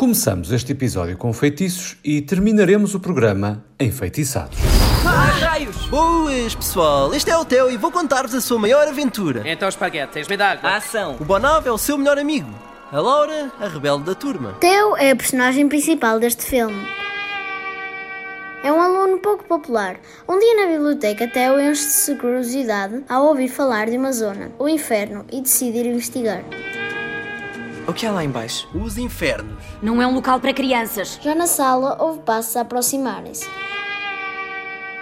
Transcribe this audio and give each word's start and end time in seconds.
Começamos 0.00 0.50
este 0.50 0.72
episódio 0.72 1.14
com 1.18 1.30
feitiços 1.30 1.98
e 2.02 2.22
terminaremos 2.22 2.94
o 2.94 3.00
programa 3.00 3.62
enfeitiçados. 3.78 4.56
Ah, 5.06 5.26
raios! 5.26 5.76
Boas, 5.88 6.54
pessoal! 6.54 7.12
Este 7.12 7.30
é 7.30 7.36
o 7.36 7.44
Theo 7.44 7.70
e 7.70 7.76
vou 7.76 7.92
contar-vos 7.92 8.34
a 8.34 8.40
sua 8.40 8.58
maior 8.58 8.88
aventura. 8.88 9.42
Então, 9.44 9.68
espaguete, 9.68 10.14
tens 10.14 10.26
medo 10.26 10.38
de 10.38 10.44
água? 10.44 10.74
Ação! 10.74 11.16
O 11.20 11.24
Bonav 11.26 11.68
é 11.68 11.70
o 11.70 11.76
seu 11.76 11.98
melhor 11.98 12.18
amigo. 12.18 12.48
A 12.90 12.98
Laura, 12.98 13.52
a 13.60 13.68
rebelde 13.68 14.04
da 14.04 14.14
turma. 14.14 14.54
Theo 14.58 14.96
é 14.96 15.10
a 15.10 15.16
personagem 15.16 15.68
principal 15.68 16.18
deste 16.18 16.44
filme. 16.44 16.82
É 18.64 18.72
um 18.72 18.80
aluno 18.80 19.18
pouco 19.18 19.44
popular. 19.44 20.00
Um 20.26 20.38
dia 20.38 20.64
na 20.64 20.72
biblioteca, 20.72 21.28
Theo 21.28 21.60
enche-se 21.60 22.14
de 22.14 22.18
curiosidade 22.18 23.04
ao 23.06 23.26
ouvir 23.26 23.48
falar 23.48 23.90
de 23.90 23.98
uma 23.98 24.12
zona, 24.12 24.50
o 24.58 24.66
inferno, 24.66 25.26
e 25.30 25.42
decide 25.42 25.80
ir 25.80 25.86
investigar. 25.88 26.42
O 27.90 27.92
que 27.92 28.06
há 28.06 28.12
lá 28.12 28.22
embaixo? 28.22 28.68
Os 28.72 28.96
infernos. 28.96 29.64
Não 29.82 30.00
é 30.00 30.06
um 30.06 30.14
local 30.14 30.38
para 30.38 30.54
crianças. 30.54 31.18
Já 31.20 31.34
na 31.34 31.48
sala, 31.48 31.96
houve 32.00 32.20
passos 32.20 32.56
a 32.56 32.60
aproximarem-se. 32.60 33.50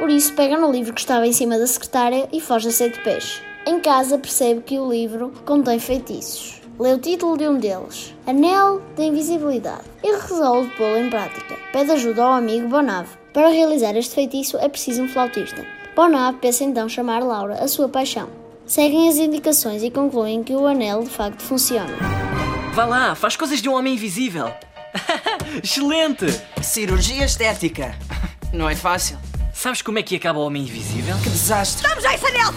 Por 0.00 0.10
isso, 0.10 0.34
pega 0.34 0.58
no 0.58 0.72
livro 0.72 0.92
que 0.92 1.00
estava 1.00 1.24
em 1.24 1.32
cima 1.32 1.56
da 1.60 1.66
secretária 1.68 2.28
e 2.32 2.40
foge 2.40 2.66
a 2.66 2.72
sete 2.72 2.98
pés. 3.04 3.40
Em 3.64 3.78
casa, 3.78 4.18
percebe 4.18 4.62
que 4.62 4.80
o 4.80 4.90
livro 4.90 5.32
contém 5.44 5.78
feitiços. 5.78 6.60
Lê 6.76 6.92
o 6.92 6.98
título 6.98 7.38
de 7.38 7.46
um 7.46 7.56
deles, 7.56 8.12
Anel 8.26 8.82
da 8.96 9.04
Invisibilidade, 9.04 9.84
e 10.02 10.16
resolve 10.16 10.68
pô-lo 10.70 10.96
em 10.96 11.08
prática. 11.08 11.54
Pede 11.72 11.92
ajuda 11.92 12.24
ao 12.24 12.32
amigo 12.32 12.66
Bonav. 12.66 13.06
Para 13.32 13.50
realizar 13.50 13.94
este 13.94 14.16
feitiço 14.16 14.58
é 14.58 14.68
preciso 14.68 15.04
um 15.04 15.08
flautista. 15.08 15.64
Bonav 15.94 16.36
pensa 16.38 16.64
então 16.64 16.88
chamar 16.88 17.22
Laura, 17.22 17.62
a 17.62 17.68
sua 17.68 17.88
paixão. 17.88 18.28
Seguem 18.66 19.08
as 19.08 19.18
indicações 19.18 19.84
e 19.84 19.90
concluem 19.90 20.42
que 20.42 20.56
o 20.56 20.66
anel 20.66 21.04
de 21.04 21.10
facto 21.10 21.42
funciona. 21.42 22.41
Vá 22.72 22.84
lá, 22.86 23.14
faz 23.14 23.36
coisas 23.36 23.60
de 23.60 23.68
um 23.68 23.74
homem 23.74 23.94
invisível. 23.94 24.50
Excelente! 25.62 26.26
Cirurgia 26.62 27.24
estética. 27.24 27.94
Não 28.52 28.68
é 28.68 28.74
fácil. 28.74 29.18
Sabes 29.52 29.82
como 29.82 29.98
é 29.98 30.02
que 30.02 30.16
acaba 30.16 30.38
o 30.38 30.46
homem 30.46 30.62
invisível? 30.62 31.14
Que 31.22 31.28
desastre. 31.30 31.86
Vamos 31.86 32.02
já 32.02 32.14
esse 32.14 32.26
anel! 32.26 32.52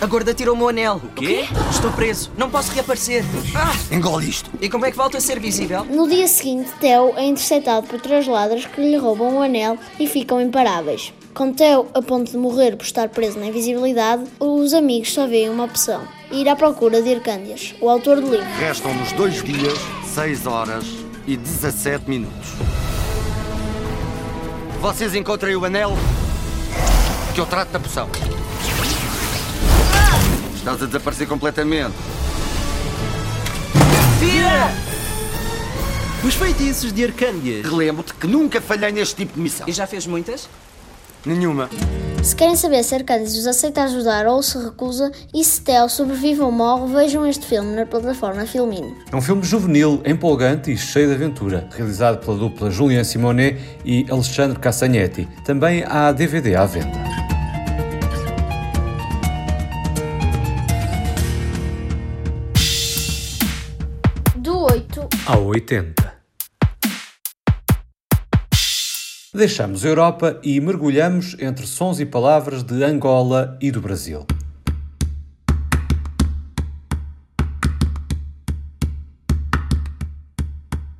A 0.00 0.06
gorda 0.06 0.34
tirou 0.34 0.54
o 0.54 0.58
meu 0.58 0.68
anel. 0.68 0.96
O 0.96 1.08
quê? 1.10 1.44
Estou 1.70 1.90
preso. 1.92 2.32
Não 2.36 2.50
posso 2.50 2.72
reaparecer. 2.72 3.24
Ah, 3.54 3.94
Engole 3.94 4.28
isto. 4.28 4.50
e 4.60 4.68
como 4.68 4.84
é 4.84 4.90
que 4.90 4.96
volto 4.96 5.16
a 5.16 5.20
ser 5.20 5.38
visível? 5.38 5.84
No 5.84 6.08
dia 6.08 6.26
seguinte, 6.26 6.70
Theo 6.80 7.14
é 7.16 7.24
interceptado 7.24 7.86
por 7.86 8.00
três 8.00 8.26
ladras 8.26 8.66
que 8.66 8.80
lhe 8.80 8.96
roubam 8.96 9.36
o 9.36 9.42
anel 9.42 9.78
e 9.98 10.06
ficam 10.08 10.40
imparáveis. 10.40 11.12
Com 11.34 11.52
Theo 11.52 11.88
a 11.92 12.00
ponto 12.00 12.30
de 12.30 12.36
morrer 12.36 12.76
por 12.76 12.84
estar 12.84 13.08
preso 13.08 13.40
na 13.40 13.46
invisibilidade, 13.46 14.22
os 14.38 14.72
amigos 14.72 15.12
só 15.12 15.26
veem 15.26 15.50
uma 15.50 15.64
opção: 15.64 16.06
ir 16.30 16.48
à 16.48 16.54
procura 16.54 17.02
de 17.02 17.12
Arcândias, 17.12 17.74
o 17.80 17.90
autor 17.90 18.20
do 18.20 18.30
livro. 18.30 18.46
Restam-nos 18.56 19.10
dois 19.12 19.42
dias, 19.42 19.76
6 20.14 20.46
horas 20.46 20.84
e 21.26 21.36
17 21.36 22.08
minutos. 22.08 22.50
Vocês 24.80 25.12
encontrem 25.16 25.56
o 25.56 25.64
anel 25.64 25.94
que 27.34 27.40
eu 27.40 27.46
trato 27.46 27.70
da 27.72 27.80
poção. 27.80 28.08
Estás 30.54 30.80
a 30.82 30.86
desaparecer 30.86 31.26
completamente. 31.26 31.94
Os 36.24 36.34
feitiços 36.36 36.90
de 36.90 37.04
Arcândias. 37.04 37.66
Relembro-te 37.66 38.14
que 38.14 38.26
nunca 38.26 38.58
falhei 38.58 38.90
neste 38.92 39.16
tipo 39.16 39.34
de 39.34 39.40
missão. 39.40 39.68
E 39.68 39.72
já 39.72 39.86
fez 39.86 40.06
muitas? 40.06 40.48
Nenhuma. 41.26 41.70
Se 42.22 42.34
querem 42.34 42.56
saber 42.56 42.82
se 42.82 42.94
Arcândias 42.94 43.36
os 43.36 43.46
aceita 43.46 43.82
ajudar 43.82 44.26
ou 44.26 44.42
se 44.42 44.56
recusa 44.56 45.12
e 45.32 45.44
se 45.44 45.60
Theo 45.60 45.88
sobrevive 45.90 46.40
ou 46.40 46.50
morre, 46.50 46.90
vejam 46.92 47.26
este 47.26 47.44
filme 47.44 47.76
na 47.76 47.84
plataforma 47.84 48.46
Filmino. 48.46 48.96
É 49.12 49.16
um 49.16 49.20
filme 49.20 49.42
juvenil, 49.42 50.00
empolgante 50.06 50.72
e 50.72 50.76
cheio 50.76 51.08
de 51.08 51.14
aventura, 51.14 51.68
realizado 51.70 52.24
pela 52.24 52.36
dupla 52.36 52.70
Julien 52.70 53.04
Simonet 53.04 53.58
e 53.84 54.06
Alexandre 54.10 54.58
Cassagnetti. 54.58 55.28
Também 55.44 55.84
há 55.86 56.12
DVD 56.12 56.56
à 56.56 56.64
venda. 56.64 57.04
Do 64.36 64.60
8 64.60 65.08
ao 65.26 65.44
80. 65.44 66.03
Deixamos 69.36 69.84
a 69.84 69.88
Europa 69.88 70.38
e 70.44 70.60
mergulhamos 70.60 71.36
entre 71.40 71.66
sons 71.66 71.98
e 71.98 72.06
palavras 72.06 72.62
de 72.62 72.84
Angola 72.84 73.58
e 73.60 73.68
do 73.72 73.80
Brasil. 73.80 74.24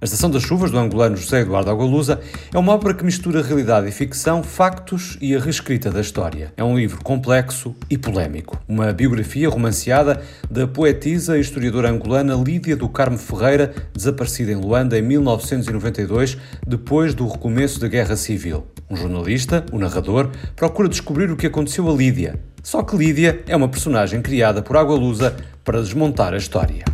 A 0.05 0.07
Estação 0.07 0.31
das 0.31 0.43
Chuvas, 0.43 0.71
do 0.71 0.79
angolano 0.79 1.17
José 1.17 1.41
Eduardo 1.41 1.71
Agualusa, 1.71 2.21
é 2.53 2.59
uma 2.59 2.75
obra 2.75 2.93
que 2.93 3.03
mistura 3.03 3.41
realidade 3.41 3.89
e 3.89 3.91
ficção, 3.91 4.43
factos 4.43 5.17
e 5.19 5.35
a 5.35 5.41
reescrita 5.41 5.91
da 5.91 6.03
história. 6.03 6.53
É 6.59 6.63
um 6.63 6.77
livro 6.77 7.03
complexo 7.03 7.75
e 7.89 7.97
polémico. 7.97 8.61
Uma 8.69 8.93
biografia 8.93 9.49
romanceada 9.49 10.21
da 10.51 10.67
poetisa 10.67 11.39
e 11.39 11.41
historiadora 11.41 11.89
angolana 11.89 12.35
Lídia 12.35 12.77
do 12.77 12.87
Carmo 12.87 13.17
Ferreira, 13.17 13.75
desaparecida 13.95 14.53
em 14.53 14.57
Luanda 14.57 14.99
em 14.99 15.01
1992, 15.01 16.37
depois 16.67 17.15
do 17.15 17.27
recomeço 17.27 17.81
da 17.81 17.89
Guerra 17.89 18.15
Civil. 18.15 18.67
Um 18.91 18.97
jornalista, 18.97 19.65
o 19.73 19.79
narrador, 19.79 20.29
procura 20.55 20.87
descobrir 20.87 21.31
o 21.31 21.37
que 21.37 21.47
aconteceu 21.47 21.91
a 21.91 21.95
Lídia. 21.95 22.39
Só 22.63 22.83
que 22.83 22.95
Lídia 22.95 23.43
é 23.49 23.57
uma 23.57 23.71
personagem 23.71 24.21
criada 24.21 24.61
por 24.61 24.77
Agualusa 24.77 25.35
para 25.65 25.81
desmontar 25.81 26.35
a 26.35 26.37
história. 26.37 26.94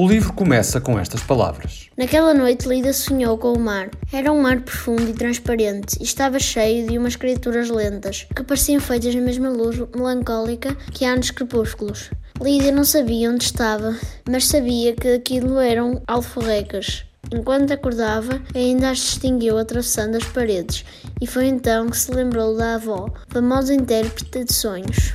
O 0.00 0.08
livro 0.08 0.32
começa 0.32 0.80
com 0.80 0.98
estas 0.98 1.22
palavras. 1.22 1.90
Naquela 1.94 2.32
noite, 2.32 2.66
Lida 2.66 2.90
sonhou 2.90 3.36
com 3.36 3.52
o 3.52 3.60
mar. 3.60 3.90
Era 4.10 4.32
um 4.32 4.40
mar 4.40 4.58
profundo 4.62 5.10
e 5.10 5.12
transparente 5.12 5.98
e 6.00 6.04
estava 6.04 6.38
cheio 6.38 6.88
de 6.88 6.96
umas 6.96 7.16
criaturas 7.16 7.68
lentas 7.68 8.26
que 8.34 8.42
pareciam 8.42 8.80
feitas 8.80 9.14
na 9.14 9.20
mesma 9.20 9.50
luz 9.50 9.76
melancólica 9.94 10.74
que 10.90 11.04
há 11.04 11.14
nos 11.14 11.30
crepúsculos. 11.30 12.08
Lídia 12.40 12.72
não 12.72 12.82
sabia 12.82 13.30
onde 13.30 13.44
estava, 13.44 13.94
mas 14.26 14.46
sabia 14.46 14.94
que 14.94 15.06
aquilo 15.06 15.58
eram 15.58 16.00
alforrecas. 16.06 17.04
Enquanto 17.30 17.74
acordava, 17.74 18.40
ainda 18.54 18.88
as 18.88 19.00
distinguiu 19.00 19.58
atravessando 19.58 20.16
as 20.16 20.24
paredes, 20.24 20.82
e 21.20 21.26
foi 21.26 21.44
então 21.44 21.90
que 21.90 21.98
se 21.98 22.10
lembrou 22.10 22.56
da 22.56 22.76
avó, 22.76 23.12
famosa 23.28 23.74
intérprete 23.74 24.46
de 24.46 24.54
sonhos. 24.54 25.12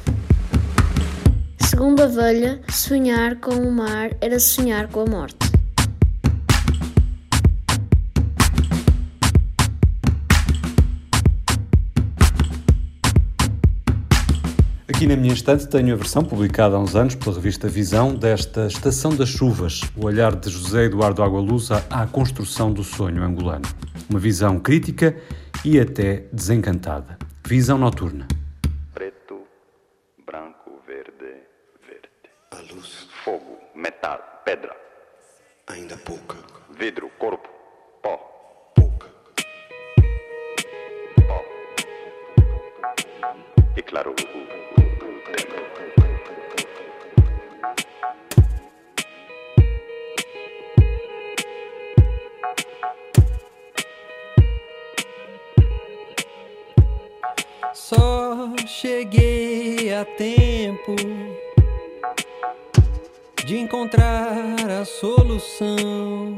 Segundo 1.66 2.03
a 2.03 2.08
velha, 2.08 2.62
sonhar 2.70 3.38
com 3.38 3.56
o 3.56 3.72
mar 3.72 4.12
era 4.22 4.40
sonhar 4.40 4.88
com 4.88 5.02
a 5.02 5.06
morte. 5.06 5.38
Aqui 14.88 15.08
na 15.08 15.16
minha 15.16 15.34
estante 15.34 15.68
tenho 15.68 15.94
a 15.94 15.98
versão 15.98 16.24
publicada 16.24 16.76
há 16.76 16.80
uns 16.80 16.96
anos 16.96 17.16
pela 17.16 17.36
revista 17.36 17.68
Visão 17.68 18.16
desta 18.16 18.68
Estação 18.68 19.16
das 19.16 19.30
Chuvas, 19.30 19.82
o 19.97 20.06
olhar 20.06 20.36
de 20.36 20.50
José 20.50 20.86
Eduardo 20.86 21.24
Agualusa 21.24 21.84
à 21.90 22.06
construção 22.06 22.72
do 22.72 22.84
sonho 22.84 23.24
angolano. 23.24 23.66
Uma 24.09 24.20
visão 24.20 24.59
crítica 24.59 25.18
e 25.66 25.80
até 25.80 26.26
desencantada. 26.32 27.18
Visão 27.46 27.78
noturna. 27.78 28.28
Preto, 28.94 29.42
branco, 30.26 30.80
verde, 30.88 31.44
verde. 31.81 32.09
A 32.52 32.62
luz, 32.74 33.08
Fogo, 33.24 33.59
metal, 33.74 34.41
pedra, 34.46 34.75
ainda 35.68 35.97
pouca, 35.97 36.36
vidro, 36.69 37.09
corpo, 37.18 37.50
pó, 38.02 38.18
pouca. 38.75 39.09
pó. 41.28 41.44
E 43.75 43.81
claro, 43.81 44.12
o, 44.12 44.14
o, 44.14 44.16
o 44.16 45.22
tempo. 45.31 45.56
Só 57.73 58.55
cheguei 58.66 59.94
a 59.94 60.05
tempo 60.05 60.96
de 63.46 63.59
encontrar 63.59 64.70
a 64.82 64.84
solução. 64.84 66.36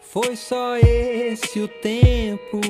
Foi 0.00 0.36
só 0.36 0.76
esse 0.76 1.58
o 1.58 1.66
tempo 1.66 2.60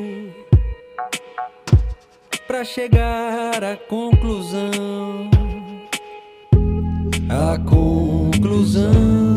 para 2.47 2.65
chegar 2.65 3.63
à 3.63 3.77
conclusão. 3.77 5.31
A 7.29 7.59
conclusão 7.59 9.30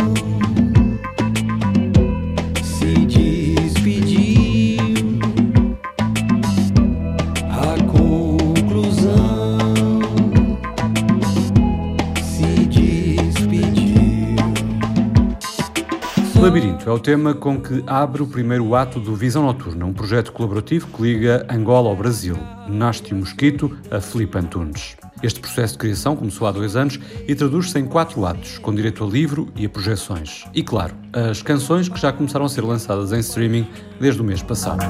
é 16.85 16.91
o 16.91 16.99
tema 16.99 17.33
com 17.33 17.61
que 17.61 17.83
abre 17.87 18.21
o 18.21 18.27
primeiro 18.27 18.75
ato 18.75 18.99
do 18.99 19.15
Visão 19.15 19.43
Noturna, 19.43 19.85
um 19.85 19.93
projeto 19.93 20.31
colaborativo 20.31 20.87
que 20.87 21.01
liga 21.01 21.45
Angola 21.49 21.89
ao 21.89 21.95
Brasil. 21.95 22.37
Nasce 22.67 23.13
o 23.13 23.15
Mosquito 23.15 23.75
a 23.89 24.01
Filipe 24.01 24.37
Antunes. 24.37 24.97
Este 25.21 25.39
processo 25.39 25.73
de 25.73 25.79
criação 25.79 26.15
começou 26.15 26.45
há 26.45 26.51
dois 26.51 26.75
anos 26.75 26.99
e 27.27 27.33
traduz-se 27.33 27.79
em 27.79 27.85
quatro 27.85 28.25
atos, 28.25 28.57
com 28.57 28.75
direito 28.75 29.03
a 29.03 29.07
livro 29.07 29.47
e 29.55 29.65
a 29.65 29.69
projeções. 29.69 30.45
E 30.53 30.61
claro, 30.61 30.93
as 31.13 31.41
canções 31.41 31.87
que 31.87 31.99
já 31.99 32.11
começaram 32.11 32.45
a 32.45 32.49
ser 32.49 32.61
lançadas 32.61 33.13
em 33.13 33.19
streaming 33.19 33.67
desde 33.99 34.21
o 34.21 34.23
mês 34.23 34.43
passado. 34.43 34.83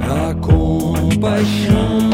A 0.00 0.34
compaixão 0.34 2.08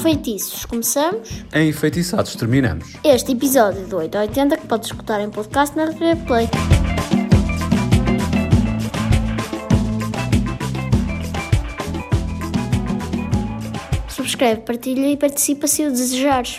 feitiços, 0.00 0.64
começamos? 0.64 1.44
Em 1.52 1.68
Enfeitiçados 1.68 2.34
terminamos. 2.34 2.94
Este 3.04 3.32
episódio 3.32 3.86
do 3.86 3.96
880 3.98 4.56
que 4.56 4.66
podes 4.66 4.90
escutar 4.90 5.20
em 5.20 5.28
podcast 5.28 5.76
na 5.76 5.84
RTV 5.84 6.16
Play. 6.26 6.48
Subscreve, 14.08 14.62
partilha 14.62 15.06
e 15.06 15.16
participa 15.18 15.66
se 15.66 15.84
o 15.84 15.90
desejares. 15.90 16.58